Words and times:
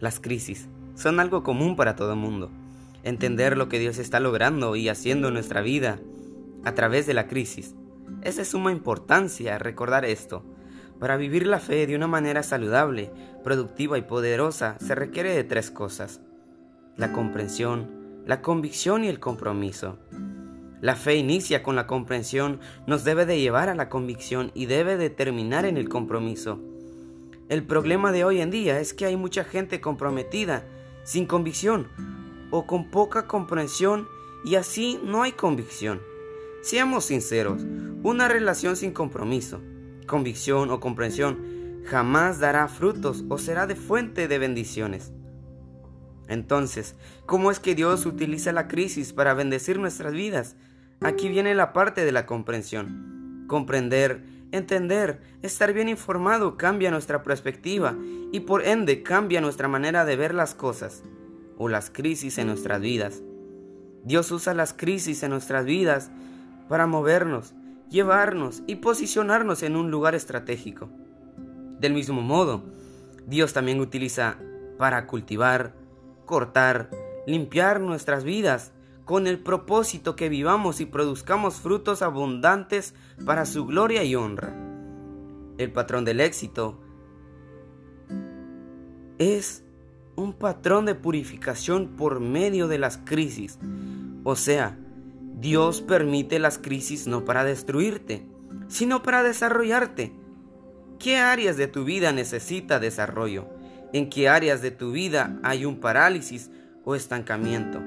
Las 0.00 0.18
crisis 0.18 0.68
son 0.94 1.20
algo 1.20 1.42
común 1.42 1.76
para 1.76 1.94
todo 1.94 2.14
el 2.14 2.18
mundo. 2.18 2.50
Entender 3.02 3.56
lo 3.56 3.68
que 3.68 3.78
Dios 3.78 3.98
está 3.98 4.18
logrando 4.18 4.74
y 4.76 4.88
haciendo 4.88 5.28
en 5.28 5.34
nuestra 5.34 5.60
vida 5.60 6.00
a 6.64 6.74
través 6.74 7.06
de 7.06 7.14
la 7.14 7.26
crisis. 7.26 7.74
Es 8.22 8.36
de 8.36 8.44
suma 8.44 8.72
importancia 8.72 9.58
recordar 9.58 10.04
esto. 10.04 10.42
Para 10.98 11.16
vivir 11.16 11.46
la 11.46 11.58
fe 11.58 11.86
de 11.86 11.96
una 11.96 12.06
manera 12.06 12.42
saludable, 12.42 13.10
productiva 13.44 13.96
y 13.98 14.02
poderosa 14.02 14.76
se 14.80 14.94
requiere 14.94 15.34
de 15.34 15.44
tres 15.44 15.70
cosas. 15.70 16.20
La 16.96 17.12
comprensión, 17.12 18.22
la 18.26 18.42
convicción 18.42 19.04
y 19.04 19.08
el 19.08 19.20
compromiso. 19.20 19.98
La 20.80 20.96
fe 20.96 21.16
inicia 21.16 21.62
con 21.62 21.76
la 21.76 21.86
comprensión, 21.86 22.60
nos 22.86 23.04
debe 23.04 23.26
de 23.26 23.38
llevar 23.38 23.68
a 23.68 23.74
la 23.74 23.90
convicción 23.90 24.50
y 24.54 24.64
debe 24.64 24.96
de 24.96 25.10
terminar 25.10 25.66
en 25.66 25.76
el 25.76 25.90
compromiso. 25.90 26.58
El 27.50 27.64
problema 27.64 28.12
de 28.12 28.24
hoy 28.24 28.40
en 28.40 28.52
día 28.52 28.78
es 28.78 28.94
que 28.94 29.06
hay 29.06 29.16
mucha 29.16 29.42
gente 29.42 29.80
comprometida, 29.80 30.62
sin 31.02 31.26
convicción, 31.26 31.88
o 32.52 32.64
con 32.64 32.92
poca 32.92 33.26
comprensión, 33.26 34.06
y 34.44 34.54
así 34.54 35.00
no 35.04 35.24
hay 35.24 35.32
convicción. 35.32 36.00
Seamos 36.62 37.06
sinceros, 37.06 37.60
una 38.04 38.28
relación 38.28 38.76
sin 38.76 38.92
compromiso, 38.92 39.60
convicción 40.06 40.70
o 40.70 40.78
comprensión 40.78 41.82
jamás 41.86 42.38
dará 42.38 42.68
frutos 42.68 43.24
o 43.28 43.36
será 43.36 43.66
de 43.66 43.74
fuente 43.74 44.28
de 44.28 44.38
bendiciones. 44.38 45.12
Entonces, 46.28 46.94
¿cómo 47.26 47.50
es 47.50 47.58
que 47.58 47.74
Dios 47.74 48.06
utiliza 48.06 48.52
la 48.52 48.68
crisis 48.68 49.12
para 49.12 49.34
bendecir 49.34 49.80
nuestras 49.80 50.12
vidas? 50.12 50.54
Aquí 51.00 51.28
viene 51.28 51.56
la 51.56 51.72
parte 51.72 52.04
de 52.04 52.12
la 52.12 52.26
comprensión. 52.26 53.44
Comprender 53.48 54.22
Entender, 54.52 55.20
estar 55.42 55.72
bien 55.72 55.88
informado 55.88 56.56
cambia 56.56 56.90
nuestra 56.90 57.22
perspectiva 57.22 57.94
y 58.32 58.40
por 58.40 58.66
ende 58.66 59.02
cambia 59.02 59.40
nuestra 59.40 59.68
manera 59.68 60.04
de 60.04 60.16
ver 60.16 60.34
las 60.34 60.54
cosas 60.54 61.02
o 61.56 61.68
las 61.68 61.90
crisis 61.90 62.38
en 62.38 62.48
nuestras 62.48 62.80
vidas. 62.80 63.22
Dios 64.02 64.30
usa 64.32 64.54
las 64.54 64.72
crisis 64.72 65.22
en 65.22 65.30
nuestras 65.30 65.64
vidas 65.64 66.10
para 66.68 66.86
movernos, 66.86 67.54
llevarnos 67.90 68.62
y 68.66 68.76
posicionarnos 68.76 69.62
en 69.62 69.76
un 69.76 69.90
lugar 69.90 70.14
estratégico. 70.14 70.88
Del 71.78 71.92
mismo 71.92 72.20
modo, 72.20 72.64
Dios 73.26 73.52
también 73.52 73.80
utiliza 73.80 74.36
para 74.78 75.06
cultivar, 75.06 75.74
cortar, 76.24 76.90
limpiar 77.26 77.80
nuestras 77.80 78.24
vidas 78.24 78.72
con 79.10 79.26
el 79.26 79.40
propósito 79.40 80.14
que 80.14 80.28
vivamos 80.28 80.80
y 80.80 80.86
produzcamos 80.86 81.56
frutos 81.56 82.00
abundantes 82.00 82.94
para 83.26 83.44
su 83.44 83.66
gloria 83.66 84.04
y 84.04 84.14
honra. 84.14 84.54
El 85.58 85.72
patrón 85.72 86.04
del 86.04 86.20
éxito 86.20 86.80
es 89.18 89.64
un 90.14 90.32
patrón 90.32 90.86
de 90.86 90.94
purificación 90.94 91.96
por 91.96 92.20
medio 92.20 92.68
de 92.68 92.78
las 92.78 92.98
crisis. 92.98 93.58
O 94.22 94.36
sea, 94.36 94.78
Dios 95.40 95.80
permite 95.80 96.38
las 96.38 96.58
crisis 96.58 97.08
no 97.08 97.24
para 97.24 97.42
destruirte, 97.42 98.24
sino 98.68 99.02
para 99.02 99.24
desarrollarte. 99.24 100.12
¿Qué 101.00 101.16
áreas 101.16 101.56
de 101.56 101.66
tu 101.66 101.82
vida 101.82 102.12
necesita 102.12 102.78
desarrollo? 102.78 103.48
¿En 103.92 104.08
qué 104.08 104.28
áreas 104.28 104.62
de 104.62 104.70
tu 104.70 104.92
vida 104.92 105.40
hay 105.42 105.64
un 105.64 105.80
parálisis 105.80 106.52
o 106.84 106.94
estancamiento? 106.94 107.82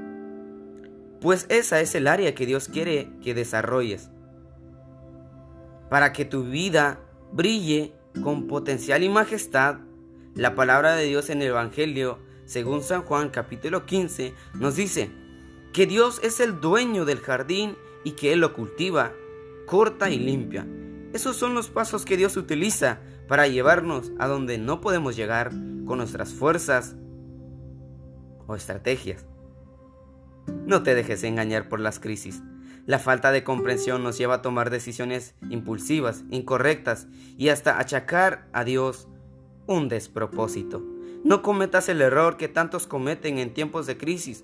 Pues 1.23 1.45
esa 1.47 1.79
es 1.79 1.95
el 1.95 2.07
área 2.07 2.35
que 2.35 2.45
Dios 2.45 2.67
quiere 2.67 3.09
que 3.23 3.33
desarrolles. 3.33 4.09
Para 5.89 6.11
que 6.11 6.25
tu 6.25 6.43
vida 6.43 6.99
brille 7.31 7.93
con 8.21 8.45
potencial 8.45 9.03
y 9.03 9.09
majestad, 9.09 9.77
la 10.35 10.53
palabra 10.53 10.95
de 10.97 11.05
Dios 11.05 11.29
en 11.29 11.41
el 11.41 11.47
Evangelio, 11.47 12.19
según 12.43 12.83
San 12.83 13.03
Juan 13.03 13.29
capítulo 13.29 13.85
15, 13.85 14.33
nos 14.55 14.75
dice 14.75 15.11
que 15.71 15.85
Dios 15.85 16.19
es 16.23 16.41
el 16.41 16.59
dueño 16.59 17.05
del 17.05 17.21
jardín 17.21 17.77
y 18.03 18.11
que 18.11 18.33
Él 18.33 18.41
lo 18.41 18.53
cultiva, 18.53 19.13
corta 19.65 20.09
y 20.09 20.19
limpia. 20.19 20.67
Esos 21.13 21.37
son 21.37 21.53
los 21.53 21.69
pasos 21.69 22.03
que 22.03 22.17
Dios 22.17 22.35
utiliza 22.35 22.99
para 23.29 23.47
llevarnos 23.47 24.11
a 24.19 24.27
donde 24.27 24.57
no 24.57 24.81
podemos 24.81 25.15
llegar 25.15 25.51
con 25.85 25.99
nuestras 25.99 26.33
fuerzas 26.33 26.97
o 28.45 28.55
estrategias. 28.55 29.25
No 30.65 30.83
te 30.83 30.95
dejes 30.95 31.23
engañar 31.23 31.69
por 31.69 31.79
las 31.79 31.99
crisis. 31.99 32.41
La 32.85 32.99
falta 32.99 33.31
de 33.31 33.43
comprensión 33.43 34.03
nos 34.03 34.17
lleva 34.17 34.35
a 34.35 34.41
tomar 34.41 34.69
decisiones 34.69 35.35
impulsivas, 35.49 36.23
incorrectas 36.29 37.07
y 37.37 37.49
hasta 37.49 37.79
achacar 37.79 38.47
a 38.51 38.63
Dios 38.63 39.07
un 39.67 39.87
despropósito. 39.87 40.83
No 41.23 41.41
cometas 41.41 41.87
el 41.87 42.01
error 42.01 42.35
que 42.35 42.49
tantos 42.49 42.85
cometen 42.85 43.37
en 43.37 43.53
tiempos 43.53 43.87
de 43.87 43.97
crisis. 43.97 44.43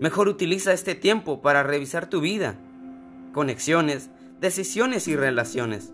Mejor 0.00 0.28
utiliza 0.28 0.72
este 0.72 0.96
tiempo 0.96 1.40
para 1.40 1.62
revisar 1.62 2.08
tu 2.08 2.20
vida, 2.20 2.58
conexiones, 3.32 4.10
decisiones 4.40 5.06
y 5.06 5.14
relaciones. 5.14 5.92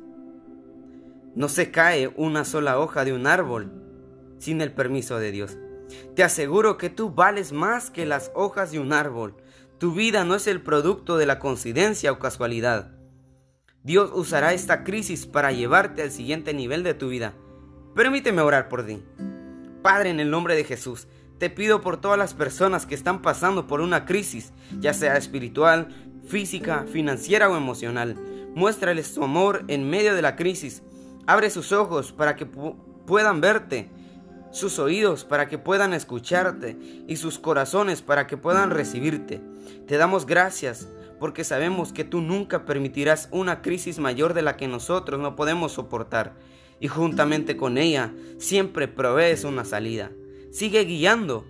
No 1.34 1.50
se 1.50 1.70
cae 1.70 2.08
una 2.16 2.46
sola 2.46 2.78
hoja 2.78 3.04
de 3.04 3.12
un 3.12 3.26
árbol 3.26 3.70
sin 4.38 4.62
el 4.62 4.72
permiso 4.72 5.18
de 5.18 5.32
Dios. 5.32 5.58
Te 6.14 6.22
aseguro 6.22 6.76
que 6.76 6.90
tú 6.90 7.10
vales 7.10 7.52
más 7.52 7.90
que 7.90 8.06
las 8.06 8.30
hojas 8.34 8.72
de 8.72 8.80
un 8.80 8.92
árbol. 8.92 9.36
Tu 9.78 9.92
vida 9.92 10.24
no 10.24 10.34
es 10.34 10.46
el 10.46 10.62
producto 10.62 11.16
de 11.18 11.26
la 11.26 11.38
coincidencia 11.38 12.12
o 12.12 12.18
casualidad. 12.18 12.92
Dios 13.82 14.10
usará 14.14 14.52
esta 14.52 14.82
crisis 14.82 15.26
para 15.26 15.52
llevarte 15.52 16.02
al 16.02 16.10
siguiente 16.10 16.54
nivel 16.54 16.82
de 16.82 16.94
tu 16.94 17.08
vida. 17.08 17.34
Permíteme 17.94 18.42
orar 18.42 18.68
por 18.68 18.84
ti. 18.84 19.02
Padre, 19.82 20.10
en 20.10 20.18
el 20.18 20.30
nombre 20.30 20.56
de 20.56 20.64
Jesús, 20.64 21.06
te 21.38 21.50
pido 21.50 21.82
por 21.82 22.00
todas 22.00 22.18
las 22.18 22.34
personas 22.34 22.86
que 22.86 22.94
están 22.94 23.22
pasando 23.22 23.66
por 23.66 23.80
una 23.80 24.04
crisis, 24.04 24.52
ya 24.80 24.94
sea 24.94 25.16
espiritual, 25.16 25.88
física, 26.26 26.86
financiera 26.90 27.48
o 27.48 27.56
emocional. 27.56 28.16
Muéstrales 28.54 29.14
tu 29.14 29.22
amor 29.22 29.64
en 29.68 29.88
medio 29.88 30.14
de 30.14 30.22
la 30.22 30.34
crisis. 30.34 30.82
Abre 31.26 31.50
sus 31.50 31.72
ojos 31.72 32.12
para 32.12 32.36
que 32.36 32.46
puedan 32.46 33.40
verte 33.40 33.90
sus 34.56 34.78
oídos 34.78 35.24
para 35.24 35.48
que 35.48 35.58
puedan 35.58 35.92
escucharte 35.92 36.76
y 37.06 37.16
sus 37.16 37.38
corazones 37.38 38.02
para 38.02 38.26
que 38.26 38.36
puedan 38.36 38.70
recibirte. 38.70 39.40
Te 39.86 39.98
damos 39.98 40.26
gracias 40.26 40.88
porque 41.20 41.44
sabemos 41.44 41.92
que 41.92 42.04
tú 42.04 42.20
nunca 42.20 42.64
permitirás 42.64 43.28
una 43.30 43.62
crisis 43.62 43.98
mayor 43.98 44.34
de 44.34 44.42
la 44.42 44.56
que 44.56 44.66
nosotros 44.66 45.20
no 45.20 45.36
podemos 45.36 45.72
soportar 45.72 46.34
y 46.80 46.88
juntamente 46.88 47.56
con 47.56 47.78
ella 47.78 48.12
siempre 48.38 48.88
provees 48.88 49.44
una 49.44 49.64
salida. 49.64 50.10
Sigue 50.50 50.84
guiando, 50.84 51.46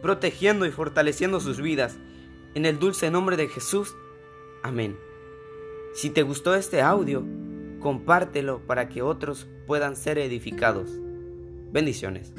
protegiendo 0.00 0.66
y 0.66 0.70
fortaleciendo 0.70 1.40
sus 1.40 1.60
vidas. 1.60 1.96
En 2.54 2.64
el 2.64 2.78
dulce 2.78 3.10
nombre 3.10 3.36
de 3.36 3.48
Jesús. 3.48 3.94
Amén. 4.62 4.96
Si 5.94 6.10
te 6.10 6.22
gustó 6.22 6.54
este 6.54 6.80
audio, 6.80 7.24
compártelo 7.80 8.60
para 8.66 8.88
que 8.88 9.02
otros 9.02 9.46
puedan 9.66 9.96
ser 9.96 10.18
edificados. 10.18 11.05
Bendiciones. 11.72 12.32